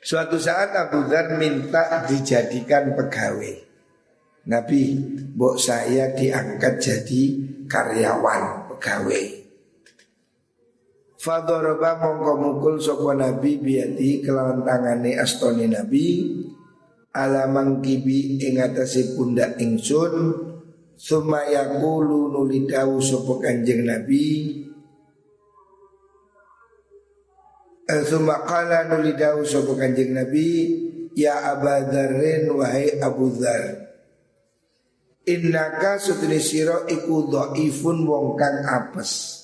Suatu 0.00 0.40
saat 0.40 0.72
Abu 0.72 1.06
Dhar 1.06 1.36
minta 1.36 2.08
dijadikan 2.08 2.96
pegawai. 2.96 3.68
Nabi, 4.48 4.96
bok 5.36 5.60
saya 5.60 6.16
diangkat 6.16 6.80
jadi 6.80 7.22
karyawan 7.68 8.72
pegawai. 8.72 9.26
Fadoroba 11.20 12.00
mongko 12.00 12.32
mukul 12.40 12.74
sopo 12.80 13.12
Nabi 13.12 13.60
biati 13.60 14.24
kelawan 14.24 14.64
tangane 14.64 15.20
astoni 15.20 15.68
Nabi 15.68 16.06
Alamang 17.10 17.82
kibi 17.82 18.40
ingatasi 18.40 19.18
pundak 19.18 19.60
ingsun 19.60 20.14
Suma 21.00 21.48
yakulu 21.48 22.28
nulidawu 22.28 23.00
sopo 23.00 23.40
kanjeng 23.40 23.88
Nabi. 23.88 24.52
Suma 28.04 28.44
kala 28.44 28.84
nulidawu 28.84 29.40
sopo 29.48 29.80
kanjeng 29.80 30.12
Nabi. 30.12 30.48
Ya 31.16 31.56
abadarin 31.56 32.52
wahai 32.52 33.00
Abu 33.00 33.32
Dhar. 33.32 33.80
Innaka 35.24 35.96
sutri 35.96 36.36
siro 36.36 36.84
iku 36.84 37.32
do'ifun 37.32 38.04
wong 38.04 38.36
kang 38.36 38.60
apes. 38.68 39.40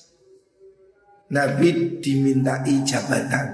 Nabi 1.33 1.97
dimintai 1.97 2.85
jabatan. 2.85 3.47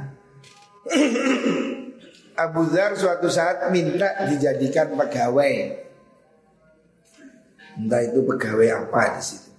Abu 2.44 2.68
Dhar 2.68 3.00
suatu 3.00 3.32
saat 3.32 3.72
minta 3.72 4.28
dijadikan 4.28 4.92
pegawai 4.92 5.84
Entah 7.80 8.02
itu 8.06 8.22
pegawai 8.22 8.70
apa 8.86 9.18
di 9.18 9.22
situ 9.24 9.50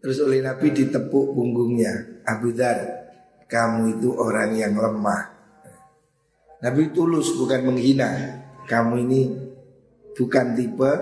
Terus 0.00 0.18
oleh 0.24 0.40
Nabi 0.40 0.72
ditepuk 0.72 1.36
punggungnya 1.36 2.24
Abu 2.24 2.56
Dhar 2.56 3.00
kamu 3.50 3.98
itu 3.98 4.14
orang 4.14 4.54
yang 4.54 4.78
lemah. 4.78 5.26
Nabi 6.62 6.94
tulus 6.94 7.34
bukan 7.34 7.66
menghina. 7.66 8.38
Kamu 8.70 8.94
ini 9.02 9.26
bukan 10.14 10.54
tipe 10.54 10.92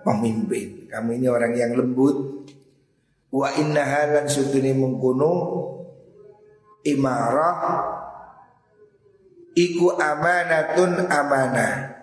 pemimpin. 0.00 0.88
Kamu 0.88 1.20
ini 1.20 1.28
orang 1.28 1.52
yang 1.52 1.76
lembut. 1.76 2.48
Wa 3.28 3.52
inna 3.60 3.84
halan 3.84 4.26
sutuni 4.32 4.72
mengkuno 4.72 5.32
imarah 6.88 7.84
iku 9.52 10.00
amanatun 10.00 11.04
amanah. 11.04 11.99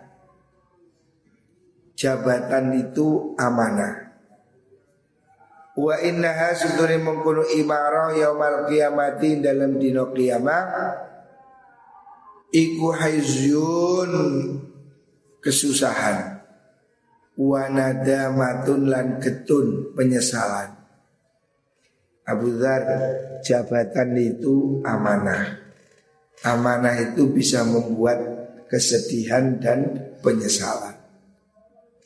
Jabatan 1.97 2.77
itu 2.77 3.33
amanah. 3.41 4.13
Wa 5.73 5.97
innaha 5.97 6.53
suduri 6.53 7.01
mengkuno 7.01 7.41
imarah 7.57 8.13
yaumal 8.13 8.69
kiamati 8.69 9.41
dalam 9.41 9.81
dino 9.81 10.13
kiamat 10.13 11.10
Iku 12.53 12.93
haizyun 12.93 14.13
kesusahan. 15.41 16.38
Wa 17.38 17.65
nadamatun 17.69 18.89
lan 18.89 19.17
ketun 19.17 19.93
penyesalan. 19.97 20.77
Abu 22.29 22.62
Dhar 22.62 22.83
jabatan 23.41 24.13
itu 24.21 24.86
amanah. 24.86 25.65
Amanah 26.45 26.93
itu 27.01 27.29
bisa 27.33 27.65
membuat 27.65 28.21
kesedihan 28.69 29.57
dan 29.57 30.13
penyesalan 30.21 30.96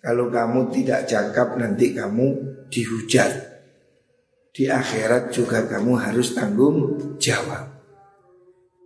Kalau 0.02 0.34
kamu 0.34 0.74
tidak 0.74 1.06
cakap 1.06 1.62
nanti 1.62 1.94
kamu 1.94 2.28
dihujat 2.74 3.32
di 4.52 4.66
akhirat 4.66 5.30
juga 5.30 5.70
kamu 5.70 5.94
harus 5.94 6.34
tanggung 6.34 6.98
jawab. 7.22 7.70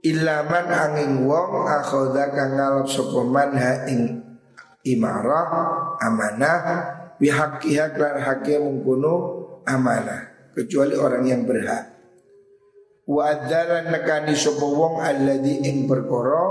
Ilaman 0.05 0.67
angin 0.69 1.25
wong 1.25 1.65
akhoda 1.65 2.29
kang 2.29 2.59
ngalap 2.59 2.85
sopeman 2.85 3.57
ha 3.57 3.89
ing 3.89 4.21
imarah 4.85 5.49
amanah 5.97 6.61
bihakiha 7.17 7.97
klan 7.97 8.21
haknya 8.21 8.61
mengkuno 8.61 9.13
amanah 9.65 10.51
kecuali 10.53 10.93
orang 10.93 11.25
yang 11.25 11.41
berhak. 11.47 11.95
Wa 13.09 13.33
adalan 13.33 13.89
nekani 13.89 14.35
sopo 14.37 14.77
wong 14.77 15.01
alladhi 15.01 15.65
ing 15.65 15.89
perkoro 15.89 16.45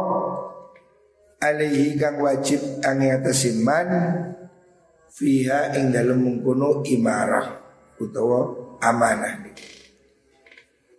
alaihi 1.38 1.94
kang 1.94 2.18
wajib 2.18 2.58
angin 2.82 3.22
atasiman 3.22 3.88
fiha 5.14 5.78
ing 5.78 5.94
dalam 5.94 6.18
mengkuno 6.26 6.82
imarah 6.82 7.46
utawa 8.02 8.50
amanah 8.82 9.46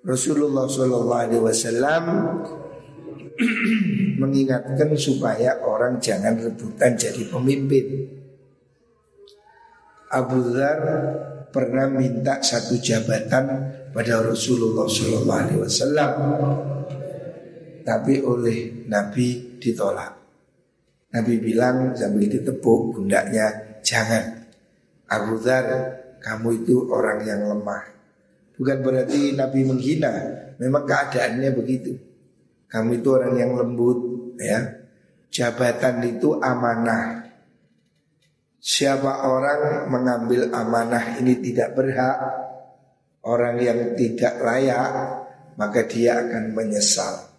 Rasulullah 0.06 0.70
Shallallahu 0.70 1.24
Alaihi 1.28 1.44
Wasallam 1.44 2.06
mengingatkan 4.22 4.94
supaya 4.96 5.60
orang 5.66 5.98
jangan 5.98 6.38
rebutan 6.38 6.94
jadi 6.94 7.26
pemimpin. 7.26 8.06
Abu 10.14 10.54
Dhar 10.54 10.80
pernah 11.50 11.90
minta 11.90 12.38
satu 12.38 12.78
jabatan 12.78 13.50
pada 13.92 14.22
Rasulullah 14.22 14.86
Shallallahu 14.86 15.42
Alaihi 15.42 15.60
Wasallam, 15.66 16.14
tapi 17.82 18.22
oleh 18.22 18.86
Nabi 18.86 19.58
ditolak. 19.58 20.14
Nabi 21.18 21.34
bilang 21.42 21.98
sambil 21.98 22.30
ditepuk 22.30 22.94
pundaknya, 22.94 23.65
jangan. 23.86 24.50
Abu 25.06 25.38
Dhar, 25.38 25.66
kamu 26.18 26.66
itu 26.66 26.90
orang 26.90 27.22
yang 27.22 27.46
lemah. 27.46 27.86
Bukan 28.58 28.82
berarti 28.82 29.38
Nabi 29.38 29.62
menghina, 29.62 30.14
memang 30.58 30.90
keadaannya 30.90 31.54
begitu. 31.54 31.94
Kamu 32.66 32.98
itu 32.98 33.08
orang 33.14 33.36
yang 33.38 33.52
lembut, 33.54 34.00
ya. 34.42 34.82
Jabatan 35.30 36.02
itu 36.02 36.42
amanah. 36.42 37.30
Siapa 38.58 39.30
orang 39.30 39.94
mengambil 39.94 40.50
amanah 40.50 41.22
ini 41.22 41.38
tidak 41.38 41.78
berhak, 41.78 42.18
orang 43.22 43.62
yang 43.62 43.94
tidak 43.94 44.42
layak, 44.42 44.90
maka 45.60 45.86
dia 45.86 46.18
akan 46.26 46.56
menyesal. 46.56 47.30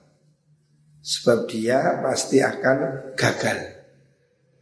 Sebab 1.02 1.50
dia 1.50 1.98
pasti 2.04 2.38
akan 2.38 3.10
gagal. 3.18 3.75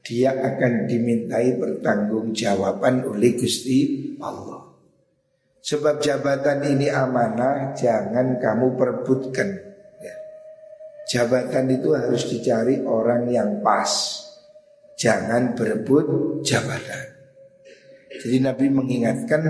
Dia 0.05 0.37
akan 0.37 0.85
dimintai 0.85 1.57
pertanggungjawaban 1.57 3.09
oleh 3.09 3.33
Gusti 3.41 4.13
Allah. 4.21 4.69
Sebab 5.65 5.97
jabatan 5.97 6.61
ini 6.77 6.93
amanah, 6.93 7.73
jangan 7.73 8.37
kamu 8.37 8.77
perbutkan. 8.77 9.49
Ya. 10.05 10.17
Jabatan 11.09 11.73
itu 11.73 11.97
harus 11.97 12.29
dicari 12.29 12.85
orang 12.85 13.33
yang 13.33 13.65
pas. 13.65 14.21
Jangan 15.01 15.57
berebut 15.57 16.05
jabatan. 16.45 17.17
Jadi 18.21 18.37
Nabi 18.45 18.69
mengingatkan 18.69 19.43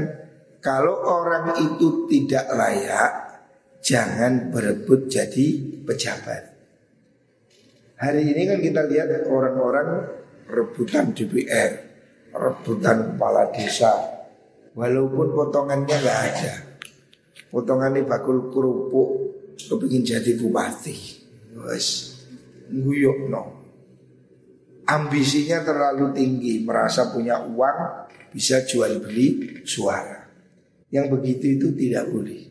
kalau 0.62 1.02
orang 1.02 1.58
itu 1.58 2.06
tidak 2.06 2.46
layak, 2.54 3.12
jangan 3.82 4.54
berebut 4.54 5.10
jadi 5.10 5.46
pejabat. 5.82 6.42
Hari 7.98 8.22
ini 8.22 8.42
kan 8.46 8.58
kita 8.62 8.82
lihat 8.86 9.26
orang-orang 9.26 10.22
rebutan 10.48 11.16
DPR, 11.16 11.72
rebutan 12.32 13.14
kepala 13.14 13.50
desa, 13.52 13.92
walaupun 14.76 15.32
potongannya 15.32 15.96
nggak 15.96 16.20
ada. 16.30 16.54
Potongannya 17.48 18.02
bakul 18.02 18.50
kerupuk, 18.50 19.10
kepingin 19.56 20.02
jadi 20.02 20.34
bupati. 20.36 20.96
Wes, 21.54 22.18
nguyuk 22.72 23.30
no 23.30 23.64
ambisinya 24.88 25.64
terlalu 25.64 26.12
tinggi, 26.12 26.60
merasa 26.64 27.08
punya 27.08 27.40
uang, 27.44 28.08
bisa 28.32 28.64
jual 28.64 29.00
beli 29.00 29.60
suara. 29.64 30.28
Yang 30.92 31.06
begitu 31.18 31.44
itu 31.58 31.68
tidak 31.74 32.04
boleh. 32.12 32.42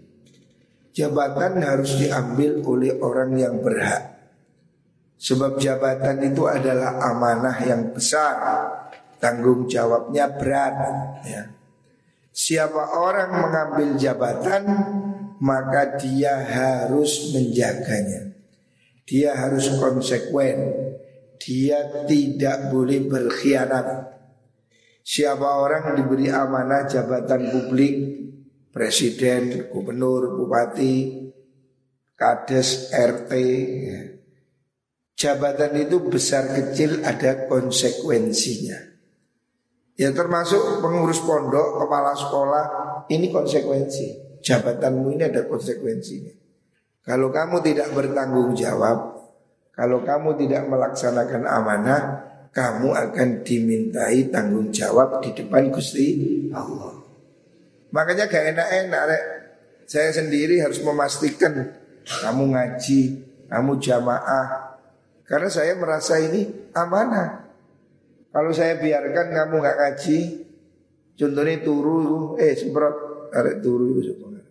Jabatan 0.93 1.63
harus 1.63 1.97
diambil 1.97 2.61
oleh 2.61 2.91
orang 3.01 3.31
yang 3.37 3.55
berhak. 3.63 4.22
Sebab 5.23 5.55
jabatan 5.55 6.19
itu 6.19 6.43
adalah 6.43 6.99
amanah 6.99 7.55
yang 7.63 7.95
besar, 7.95 8.35
tanggung 9.23 9.71
jawabnya 9.71 10.27
berat. 10.35 10.75
Ya. 11.23 11.43
Siapa 12.35 12.99
orang 12.99 13.31
mengambil 13.31 13.89
jabatan, 13.95 14.63
maka 15.39 15.95
dia 15.95 16.43
harus 16.43 17.31
menjaganya. 17.31 18.35
Dia 19.07 19.31
harus 19.31 19.71
konsekuen 19.79 20.91
dia 21.43 22.07
tidak 22.07 22.71
boleh 22.71 23.03
berkhianat. 23.03 24.15
Siapa 25.03 25.59
orang 25.59 25.99
diberi 25.99 26.31
amanah 26.31 26.87
jabatan 26.87 27.51
publik, 27.51 27.95
presiden, 28.71 29.67
gubernur, 29.67 30.39
bupati, 30.39 31.27
kades, 32.15 32.95
RT, 32.95 33.31
ya. 33.83 34.12
Jabatan 35.23 35.71
itu 35.79 36.03
besar 36.03 36.51
kecil 36.51 36.99
ada 37.07 37.47
konsekuensinya. 37.47 38.91
Ya 39.95 40.11
termasuk 40.11 40.83
pengurus 40.83 41.23
pondok, 41.23 41.79
kepala 41.79 42.11
sekolah, 42.11 42.65
ini 43.07 43.31
konsekuensi. 43.31 44.35
Jabatanmu 44.43 45.15
ini 45.15 45.23
ada 45.23 45.47
konsekuensinya. 45.47 46.35
Kalau 47.07 47.31
kamu 47.31 47.63
tidak 47.63 47.95
bertanggung 47.95 48.51
jawab, 48.51 49.15
kalau 49.71 50.03
kamu 50.03 50.35
tidak 50.43 50.67
melaksanakan 50.67 51.47
amanah, 51.47 52.01
kamu 52.51 52.91
akan 52.91 53.29
dimintai 53.47 54.27
tanggung 54.27 54.75
jawab 54.75 55.23
di 55.23 55.31
depan 55.31 55.71
Gusti 55.71 56.07
Allah. 56.51 56.99
Makanya 57.93 58.27
gak 58.27 58.45
enak-enak. 58.57 59.07
Saya 59.87 60.09
sendiri 60.09 60.59
harus 60.59 60.81
memastikan 60.81 61.69
kamu 62.03 62.43
ngaji, 62.57 63.01
kamu 63.47 63.71
jamaah. 63.79 64.72
Karena 65.23 65.47
saya 65.47 65.73
merasa 65.79 66.19
ini 66.19 66.71
amanah. 66.75 67.47
Kalau 68.33 68.51
saya 68.51 68.81
biarkan 68.81 69.27
kamu 69.29 69.55
nggak 69.61 69.77
ngaji, 69.77 70.19
contohnya 71.15 71.55
turu, 71.61 72.35
eh 72.41 72.57
semprot, 72.57 73.29
arek 73.31 73.61
turu 73.61 73.93
itu 73.93 74.01
semua. 74.09 74.41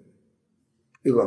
Iku 1.03 1.19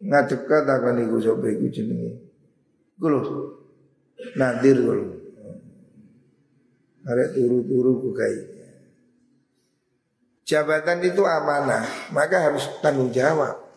ngadeka 0.00 0.64
takon 0.64 0.96
iku 1.04 1.16
sapa 1.20 1.46
iku 1.52 1.66
jenenge. 1.68 2.12
Lho. 3.00 3.20
Nadir 4.36 4.76
lho. 4.80 4.94
Arek 7.04 7.28
turu-turu 7.36 7.92
ku 8.00 8.10
Jabatan 10.50 10.98
itu 11.06 11.22
amanah, 11.22 12.10
maka 12.10 12.50
harus 12.50 12.66
tanggung 12.82 13.14
jawab. 13.14 13.70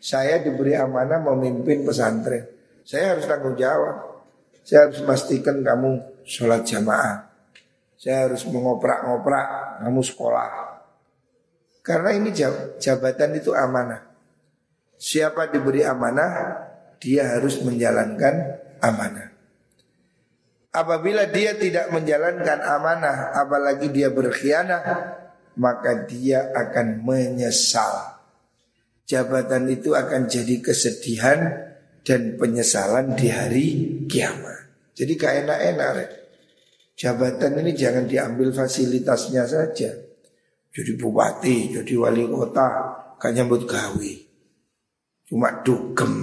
Saya 0.00 0.40
diberi 0.40 0.72
amanah 0.72 1.20
memimpin 1.20 1.84
pesantren. 1.84 2.55
Saya 2.86 3.18
harus 3.18 3.26
tanggung 3.26 3.58
jawab. 3.58 4.22
Saya 4.62 4.86
harus 4.86 5.02
memastikan 5.02 5.58
kamu 5.58 6.22
sholat 6.22 6.62
jamaah. 6.62 7.26
Saya 7.98 8.30
harus 8.30 8.46
mengoprak-ngoprak 8.46 9.46
kamu 9.82 10.02
sekolah. 10.06 10.50
Karena 11.82 12.14
ini 12.14 12.30
jabatan 12.78 13.42
itu 13.42 13.50
amanah. 13.50 14.06
Siapa 14.94 15.50
diberi 15.50 15.82
amanah, 15.82 16.62
dia 17.02 17.26
harus 17.26 17.58
menjalankan 17.66 18.34
amanah. 18.78 19.34
Apabila 20.70 21.26
dia 21.26 21.58
tidak 21.58 21.90
menjalankan 21.90 22.58
amanah, 22.62 23.34
apalagi 23.34 23.90
dia 23.90 24.14
berkhianat, 24.14 24.84
maka 25.58 26.06
dia 26.06 26.54
akan 26.54 27.02
menyesal. 27.02 28.22
Jabatan 29.08 29.70
itu 29.70 29.94
akan 29.94 30.30
jadi 30.30 30.58
kesedihan 30.62 31.65
dan 32.06 32.38
penyesalan 32.38 33.18
di 33.18 33.26
hari 33.26 33.66
kiamat. 34.06 34.70
Jadi 34.94 35.12
gak 35.18 35.34
enak-enak. 35.42 35.96
Jabatan 36.94 37.60
ini 37.60 37.74
jangan 37.74 38.06
diambil 38.06 38.54
fasilitasnya 38.54 39.42
saja. 39.44 39.90
Jadi 40.70 40.92
bupati, 40.94 41.74
jadi 41.74 41.92
wali 41.98 42.30
kota, 42.30 42.68
gak 43.18 43.32
nyambut 43.34 43.66
gawe. 43.66 44.12
Cuma 45.26 45.50
dugem 45.66 46.14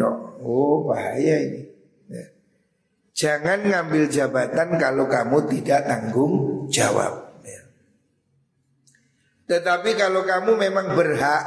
dok. 0.00 0.40
Oh 0.40 0.88
bahaya 0.88 1.36
ini. 1.44 1.62
Ya. 2.08 2.26
Jangan 3.12 3.68
ngambil 3.68 4.08
jabatan 4.08 4.80
kalau 4.80 5.04
kamu 5.04 5.38
tidak 5.52 5.84
tanggung 5.84 6.64
jawab. 6.72 7.44
Ya. 7.44 7.60
Tetapi 9.52 9.92
kalau 10.00 10.24
kamu 10.24 10.56
memang 10.56 10.96
berhak 10.96 11.44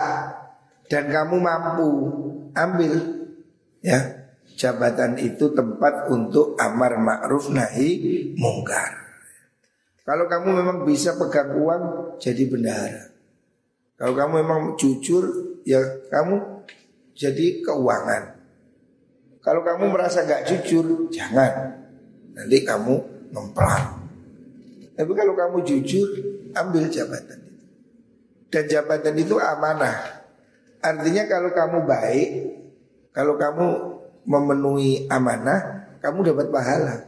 dan 0.86 1.10
kamu 1.10 1.41
mampu 1.41 1.89
ambil 2.54 3.18
ya 3.80 4.00
jabatan 4.60 5.15
itu 5.20 5.52
tempat 5.56 6.12
untuk 6.12 6.60
amar 6.60 7.00
ma'ruf 7.00 7.52
nahi 7.52 8.34
mungkar. 8.36 9.00
Kalau 10.04 10.26
kamu 10.26 10.63
memang 10.63 10.78
bisa 10.84 11.13
pegang 11.15 11.54
uang 11.54 11.84
jadi 12.18 12.44
bendahara. 12.50 13.13
Kalau 14.00 14.13
kamu 14.15 14.34
memang 14.42 14.62
jujur 14.80 15.24
ya 15.63 15.80
kamu 16.10 16.65
jadi 17.13 17.62
keuangan. 17.62 18.39
Kalau 19.39 19.63
kamu 19.63 19.92
merasa 19.92 20.28
gak 20.28 20.48
jujur, 20.52 21.08
jangan. 21.12 21.80
Nanti 22.36 22.63
kamu 22.63 22.96
memplang. 23.32 24.04
Tapi 25.00 25.12
kalau 25.15 25.34
kamu 25.36 25.63
jujur, 25.63 26.08
ambil 26.52 26.92
jabatan 26.92 27.39
itu. 27.39 27.65
Dan 28.52 28.63
jabatan 28.68 29.15
itu 29.15 29.39
amanah. 29.39 30.28
Artinya 30.84 31.24
kalau 31.32 31.56
kamu 31.56 31.88
baik, 31.88 32.30
kalau 33.19 33.36
kamu 33.36 33.67
memenuhi 34.32 35.03
amanah, 35.12 35.91
kamu 35.99 36.32
dapat 36.32 36.47
pahala. 36.47 37.03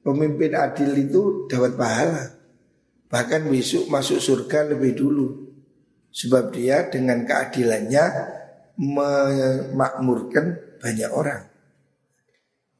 Pemimpin 0.00 0.56
adil 0.56 0.96
itu 0.96 1.44
dapat 1.44 1.76
pahala. 1.76 2.40
Bahkan 3.12 3.52
besok 3.52 3.84
masuk 3.92 4.16
surga 4.16 4.72
lebih 4.72 4.96
dulu. 4.96 5.44
Sebab 6.08 6.56
dia 6.56 6.88
dengan 6.88 7.28
keadilannya 7.28 8.04
memakmurkan 8.80 10.80
banyak 10.80 11.10
orang. 11.12 11.44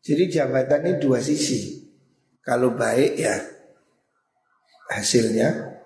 Jadi 0.01 0.33
jabatan 0.33 0.89
ini 0.89 0.93
dua 0.97 1.21
sisi. 1.21 1.77
Kalau 2.41 2.73
baik 2.73 3.21
ya 3.21 3.37
hasilnya 4.97 5.77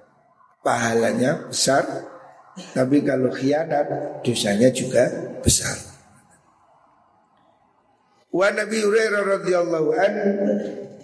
pahalanya 0.62 1.50
besar, 1.50 1.82
tapi 2.78 3.02
kalau 3.02 3.34
khianat 3.34 4.22
dosanya 4.22 4.70
juga 4.70 5.34
besar. 5.42 5.89
Wa 8.30 8.46
Nabi 8.54 8.78
Hurairah 8.78 9.22
radhiyallahu 9.26 9.88
an 9.98 10.14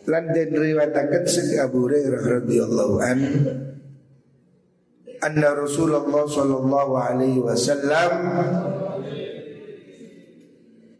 lan 0.07 0.25
den 0.31 0.55
riwayataken 0.55 1.27
sing 1.27 1.59
Abu 1.59 1.91
Hurairah 1.91 2.23
radhiyallahu 2.23 2.95
an 3.03 3.19
anna 5.27 5.51
Rasulullah 5.59 6.23
sallallahu 6.23 6.93
alaihi 6.95 7.43
wasallam 7.43 8.13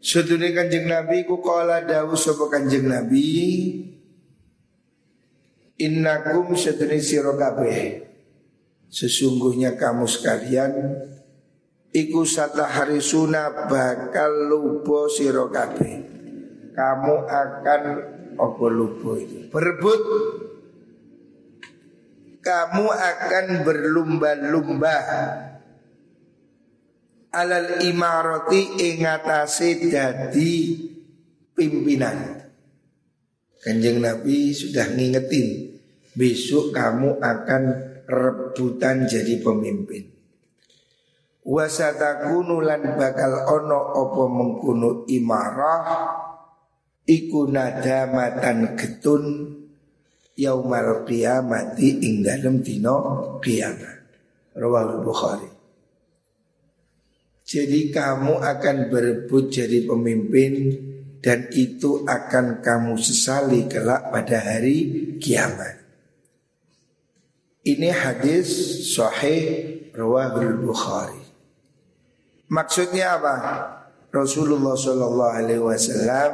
Sedune 0.03 0.51
Kanjeng 0.51 0.87
Nabi 0.91 1.23
ku 1.23 1.39
kala 1.39 1.87
dawuh 1.87 2.19
sapa 2.19 2.51
Kanjeng 2.51 2.91
Nabi 2.91 3.27
Innakum 5.79 6.55
sedune 6.59 6.99
sira 6.99 7.35
kabeh 7.39 8.03
Sesungguhnya 8.87 9.75
kamu 9.79 10.07
sekalian 10.07 10.71
Iku 11.91 12.23
sataharisuna 12.23 13.67
bakal 13.67 14.47
lubo 14.47 15.11
sira 15.11 15.43
kabeh 15.51 16.16
Kamu 16.77 17.15
akan 17.25 17.81
apa 18.37 18.65
itu 19.17 19.49
Berebut 19.49 20.01
Kamu 22.45 22.85
akan 22.85 23.45
berlumba-lumba 23.65 24.97
alal 27.37 27.83
imarati 27.83 28.81
ingatasi 28.81 29.91
dadi 29.91 30.53
pimpinan. 31.51 32.45
Kanjeng 33.61 33.99
Nabi 33.99 34.55
sudah 34.55 34.95
ngingetin 34.95 35.75
besok 36.15 36.71
kamu 36.71 37.19
akan 37.19 37.63
rebutan 38.07 39.05
jadi 39.09 39.43
pemimpin. 39.43 40.07
Wasatakunu 41.47 42.59
lan 42.63 42.95
bakal 42.95 43.43
ono 43.47 43.79
opo 43.95 44.23
mengkuno 44.27 45.07
imarah 45.07 45.83
iku 47.07 47.47
nadamatan 47.47 48.75
getun 48.75 49.23
yaumal 50.37 51.07
qiyamati 51.07 52.03
ing 52.03 52.21
dalem 52.21 52.61
dina 52.61 52.95
kiamat. 53.41 53.97
Rawal 54.57 55.01
Bukhari. 55.01 55.49
Jadi 57.47 57.95
kamu 57.95 58.43
akan 58.43 58.77
berebut 58.91 59.53
jadi 59.53 59.87
pemimpin 59.87 60.75
dan 61.23 61.47
itu 61.55 62.03
akan 62.03 62.59
kamu 62.59 62.99
sesali 62.99 63.71
kelak 63.71 64.11
pada 64.11 64.37
hari 64.43 65.15
kiamat. 65.21 65.79
Ini 67.63 67.89
hadis 67.93 68.47
sahih 68.91 69.43
rawahul 69.95 70.59
Bukhari. 70.59 71.23
Maksudnya 72.47 73.19
apa? 73.19 73.35
Rasulullah 74.11 74.75
Shallallahu 74.75 75.35
Alaihi 75.35 75.63
Wasallam 75.63 76.33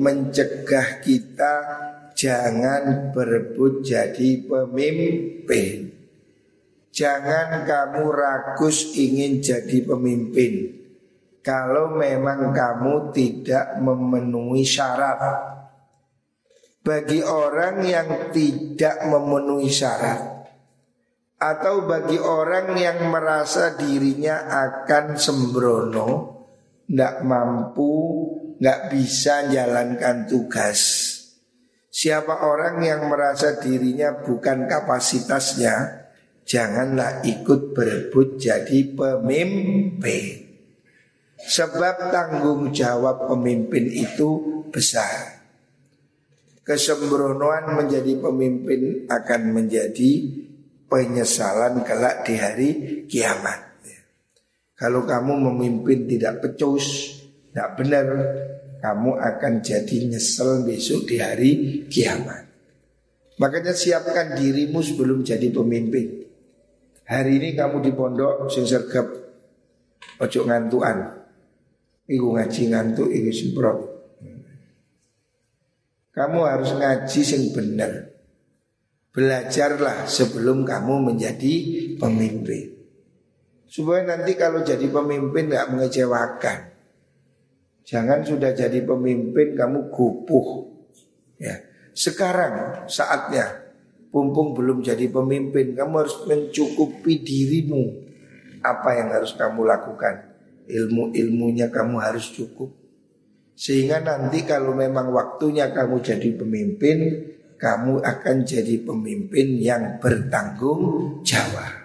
mencegah 0.00 1.04
kita 1.04 1.54
jangan 2.16 3.12
berebut 3.12 3.84
jadi 3.84 4.44
pemimpin. 4.48 6.00
Jangan 6.90 7.62
kamu 7.62 8.02
ragus 8.10 8.98
ingin 8.98 9.38
jadi 9.38 9.86
pemimpin 9.86 10.74
Kalau 11.38 11.94
memang 11.94 12.50
kamu 12.50 13.14
tidak 13.14 13.78
memenuhi 13.78 14.66
syarat 14.66 15.16
Bagi 16.82 17.22
orang 17.22 17.86
yang 17.86 18.34
tidak 18.34 19.06
memenuhi 19.06 19.70
syarat 19.70 20.50
Atau 21.38 21.86
bagi 21.86 22.18
orang 22.18 22.74
yang 22.74 23.06
merasa 23.06 23.78
dirinya 23.78 24.50
akan 24.50 25.14
sembrono 25.14 26.08
Tidak 26.90 27.22
mampu, 27.22 27.94
nggak 28.58 28.90
bisa 28.90 29.46
jalankan 29.46 30.26
tugas. 30.26 31.06
Siapa 31.86 32.42
orang 32.42 32.82
yang 32.82 33.06
merasa 33.06 33.62
dirinya 33.62 34.26
bukan 34.26 34.66
kapasitasnya 34.66 36.00
Janganlah 36.50 37.22
ikut 37.22 37.78
berebut 37.78 38.42
jadi 38.42 38.90
pemimpin. 38.90 40.50
Sebab 41.38 42.10
tanggung 42.10 42.74
jawab 42.74 43.30
pemimpin 43.30 43.86
itu 43.86 44.66
besar. 44.74 45.46
Kesembronoan 46.66 47.78
menjadi 47.78 48.18
pemimpin 48.18 49.06
akan 49.06 49.42
menjadi 49.54 50.10
penyesalan 50.90 51.86
kelak 51.86 52.26
di 52.26 52.34
hari 52.34 52.70
kiamat 53.06 53.69
Kalau 54.80 55.04
kamu 55.04 55.52
memimpin 55.52 56.08
tidak 56.08 56.40
pecus, 56.40 57.12
tidak 57.52 57.76
benar 57.76 58.06
Kamu 58.80 59.20
akan 59.20 59.60
jadi 59.60 60.08
nyesel 60.08 60.64
besok 60.64 61.04
di 61.04 61.20
hari 61.20 61.50
kiamat 61.84 62.48
Makanya 63.36 63.76
siapkan 63.76 64.40
dirimu 64.40 64.80
sebelum 64.80 65.20
jadi 65.20 65.52
pemimpin 65.52 66.20
Hari 67.10 67.42
ini 67.42 67.48
kamu 67.58 67.82
di 67.84 67.92
pondok 67.92 68.46
sing 68.48 68.70
sergap 68.70 69.10
ojo 70.22 70.40
ngantuan. 70.46 71.26
Iku 72.06 72.38
ngaji 72.38 72.62
ngantuk 72.70 73.10
iku 73.10 73.30
semprot. 73.34 73.78
Kamu 76.14 76.40
harus 76.46 76.70
ngaji 76.70 77.20
sing 77.26 77.50
benar. 77.50 78.14
Belajarlah 79.10 80.06
sebelum 80.06 80.62
kamu 80.62 81.10
menjadi 81.10 81.54
pemimpin. 81.98 82.79
Supaya 83.70 84.02
nanti 84.02 84.34
kalau 84.34 84.66
jadi 84.66 84.90
pemimpin 84.90 85.46
nggak 85.46 85.70
mengecewakan. 85.70 86.58
Jangan 87.86 88.26
sudah 88.26 88.50
jadi 88.50 88.82
pemimpin 88.82 89.54
kamu 89.54 89.94
gupuh. 89.94 90.66
Ya. 91.38 91.70
Sekarang 91.94 92.86
saatnya 92.86 93.70
Pumpung 94.10 94.58
belum 94.58 94.82
jadi 94.82 95.06
pemimpin 95.06 95.74
Kamu 95.78 95.94
harus 96.02 96.16
mencukupi 96.26 97.22
dirimu 97.22 97.82
Apa 98.62 98.98
yang 98.98 99.08
harus 99.14 99.34
kamu 99.34 99.66
lakukan 99.66 100.34
Ilmu-ilmunya 100.66 101.70
kamu 101.70 101.98
harus 101.98 102.30
cukup 102.34 102.74
Sehingga 103.54 104.02
nanti 104.02 104.46
kalau 104.46 104.74
memang 104.74 105.14
waktunya 105.14 105.70
kamu 105.70 106.02
jadi 106.02 106.30
pemimpin 106.34 106.98
Kamu 107.58 108.02
akan 108.02 108.36
jadi 108.46 108.82
pemimpin 108.82 109.58
yang 109.58 109.98
bertanggung 110.02 111.22
jawab 111.22 111.79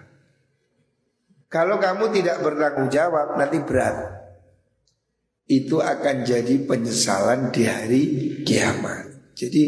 Kalau 1.55 1.79
kamu 1.79 2.11
tidak 2.11 2.43
bertanggung 2.43 2.91
jawab 2.91 3.39
nanti 3.39 3.63
berat 3.63 3.95
Itu 5.47 5.79
akan 5.79 6.27
jadi 6.27 6.67
penyesalan 6.67 7.55
di 7.55 7.63
hari 7.63 8.03
kiamat 8.43 9.31
Jadi 9.39 9.63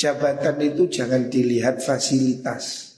jabatan 0.00 0.56
itu 0.64 0.88
jangan 0.88 1.28
dilihat 1.28 1.84
fasilitas. 1.84 2.96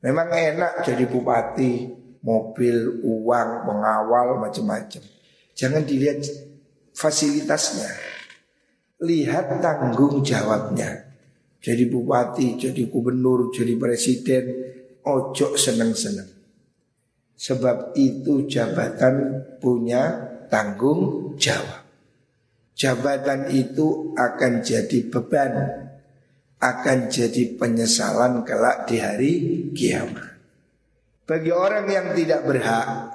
Memang 0.00 0.32
enak 0.32 0.88
jadi 0.88 1.04
bupati, 1.04 1.90
mobil, 2.24 3.04
uang, 3.04 3.48
pengawal, 3.68 4.40
macam-macam. 4.40 5.04
Jangan 5.52 5.84
dilihat 5.84 6.24
fasilitasnya. 6.96 7.92
Lihat 9.04 9.60
tanggung 9.60 10.24
jawabnya. 10.24 11.12
Jadi 11.60 11.84
bupati, 11.90 12.56
jadi 12.56 12.88
gubernur, 12.88 13.50
jadi 13.52 13.74
presiden, 13.76 14.44
ojo 15.02 15.58
seneng-seneng. 15.58 16.37
Sebab 17.38 17.94
itu 17.94 18.50
jabatan 18.50 19.46
punya 19.62 20.26
tanggung 20.50 21.32
jawab. 21.38 21.86
Jabatan 22.74 23.46
itu 23.54 24.14
akan 24.18 24.62
jadi 24.62 24.98
beban 25.06 25.52
akan 26.58 27.06
jadi 27.06 27.54
penyesalan 27.54 28.42
kelak 28.42 28.90
di 28.90 28.96
hari 28.98 29.32
kiamat. 29.70 30.34
Bagi 31.22 31.54
orang 31.54 31.86
yang 31.86 32.06
tidak 32.18 32.42
berhak, 32.42 33.14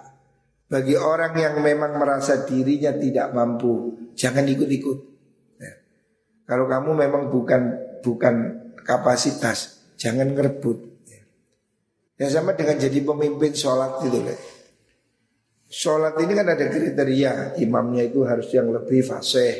bagi 0.71 0.95
orang 0.95 1.33
yang 1.35 1.55
memang 1.59 1.99
merasa 1.99 2.47
dirinya 2.47 2.95
tidak 2.95 3.35
mampu, 3.35 3.99
jangan 4.15 4.47
ikut-ikut. 4.47 4.99
Ya. 5.59 5.73
Kalau 6.47 6.69
kamu 6.71 6.95
memang 6.95 7.23
bukan 7.33 7.61
bukan 7.99 8.35
kapasitas, 8.85 9.83
jangan 9.99 10.31
ngerebut. 10.31 10.92
Ya. 12.23 12.31
ya 12.31 12.39
sama 12.39 12.55
dengan 12.55 12.79
jadi 12.79 12.99
pemimpin 13.03 13.51
sholat 13.51 13.99
itu. 14.07 14.23
Sholat 15.67 16.15
ini 16.23 16.31
kan 16.37 16.47
ada 16.47 16.65
kriteria, 16.71 17.59
imamnya 17.59 18.07
itu 18.07 18.23
harus 18.23 18.47
yang 18.55 18.71
lebih 18.71 19.03
fasih, 19.03 19.51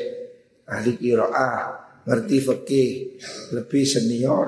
ahli 0.64 0.96
kiroah, 0.96 1.84
ngerti 2.08 2.36
fikih, 2.40 2.90
lebih 3.52 3.84
senior, 3.84 4.46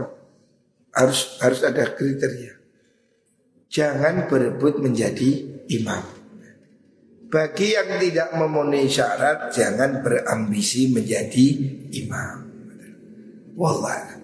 harus 0.97 1.37
harus 1.45 1.61
ada 1.67 1.93
kriteria. 1.93 2.55
Jangan 3.69 4.31
berebut 4.31 4.81
menjadi 4.81 5.45
imam. 5.75 6.17
Bagi 7.27 7.75
yang 7.75 7.99
tidak 7.99 8.31
memenuhi 8.39 8.87
syarat 8.87 9.51
jangan 9.51 10.01
berambisi 10.01 10.89
menjadi 10.95 11.47
imam. 11.99 12.47
Wallah. 13.59 14.16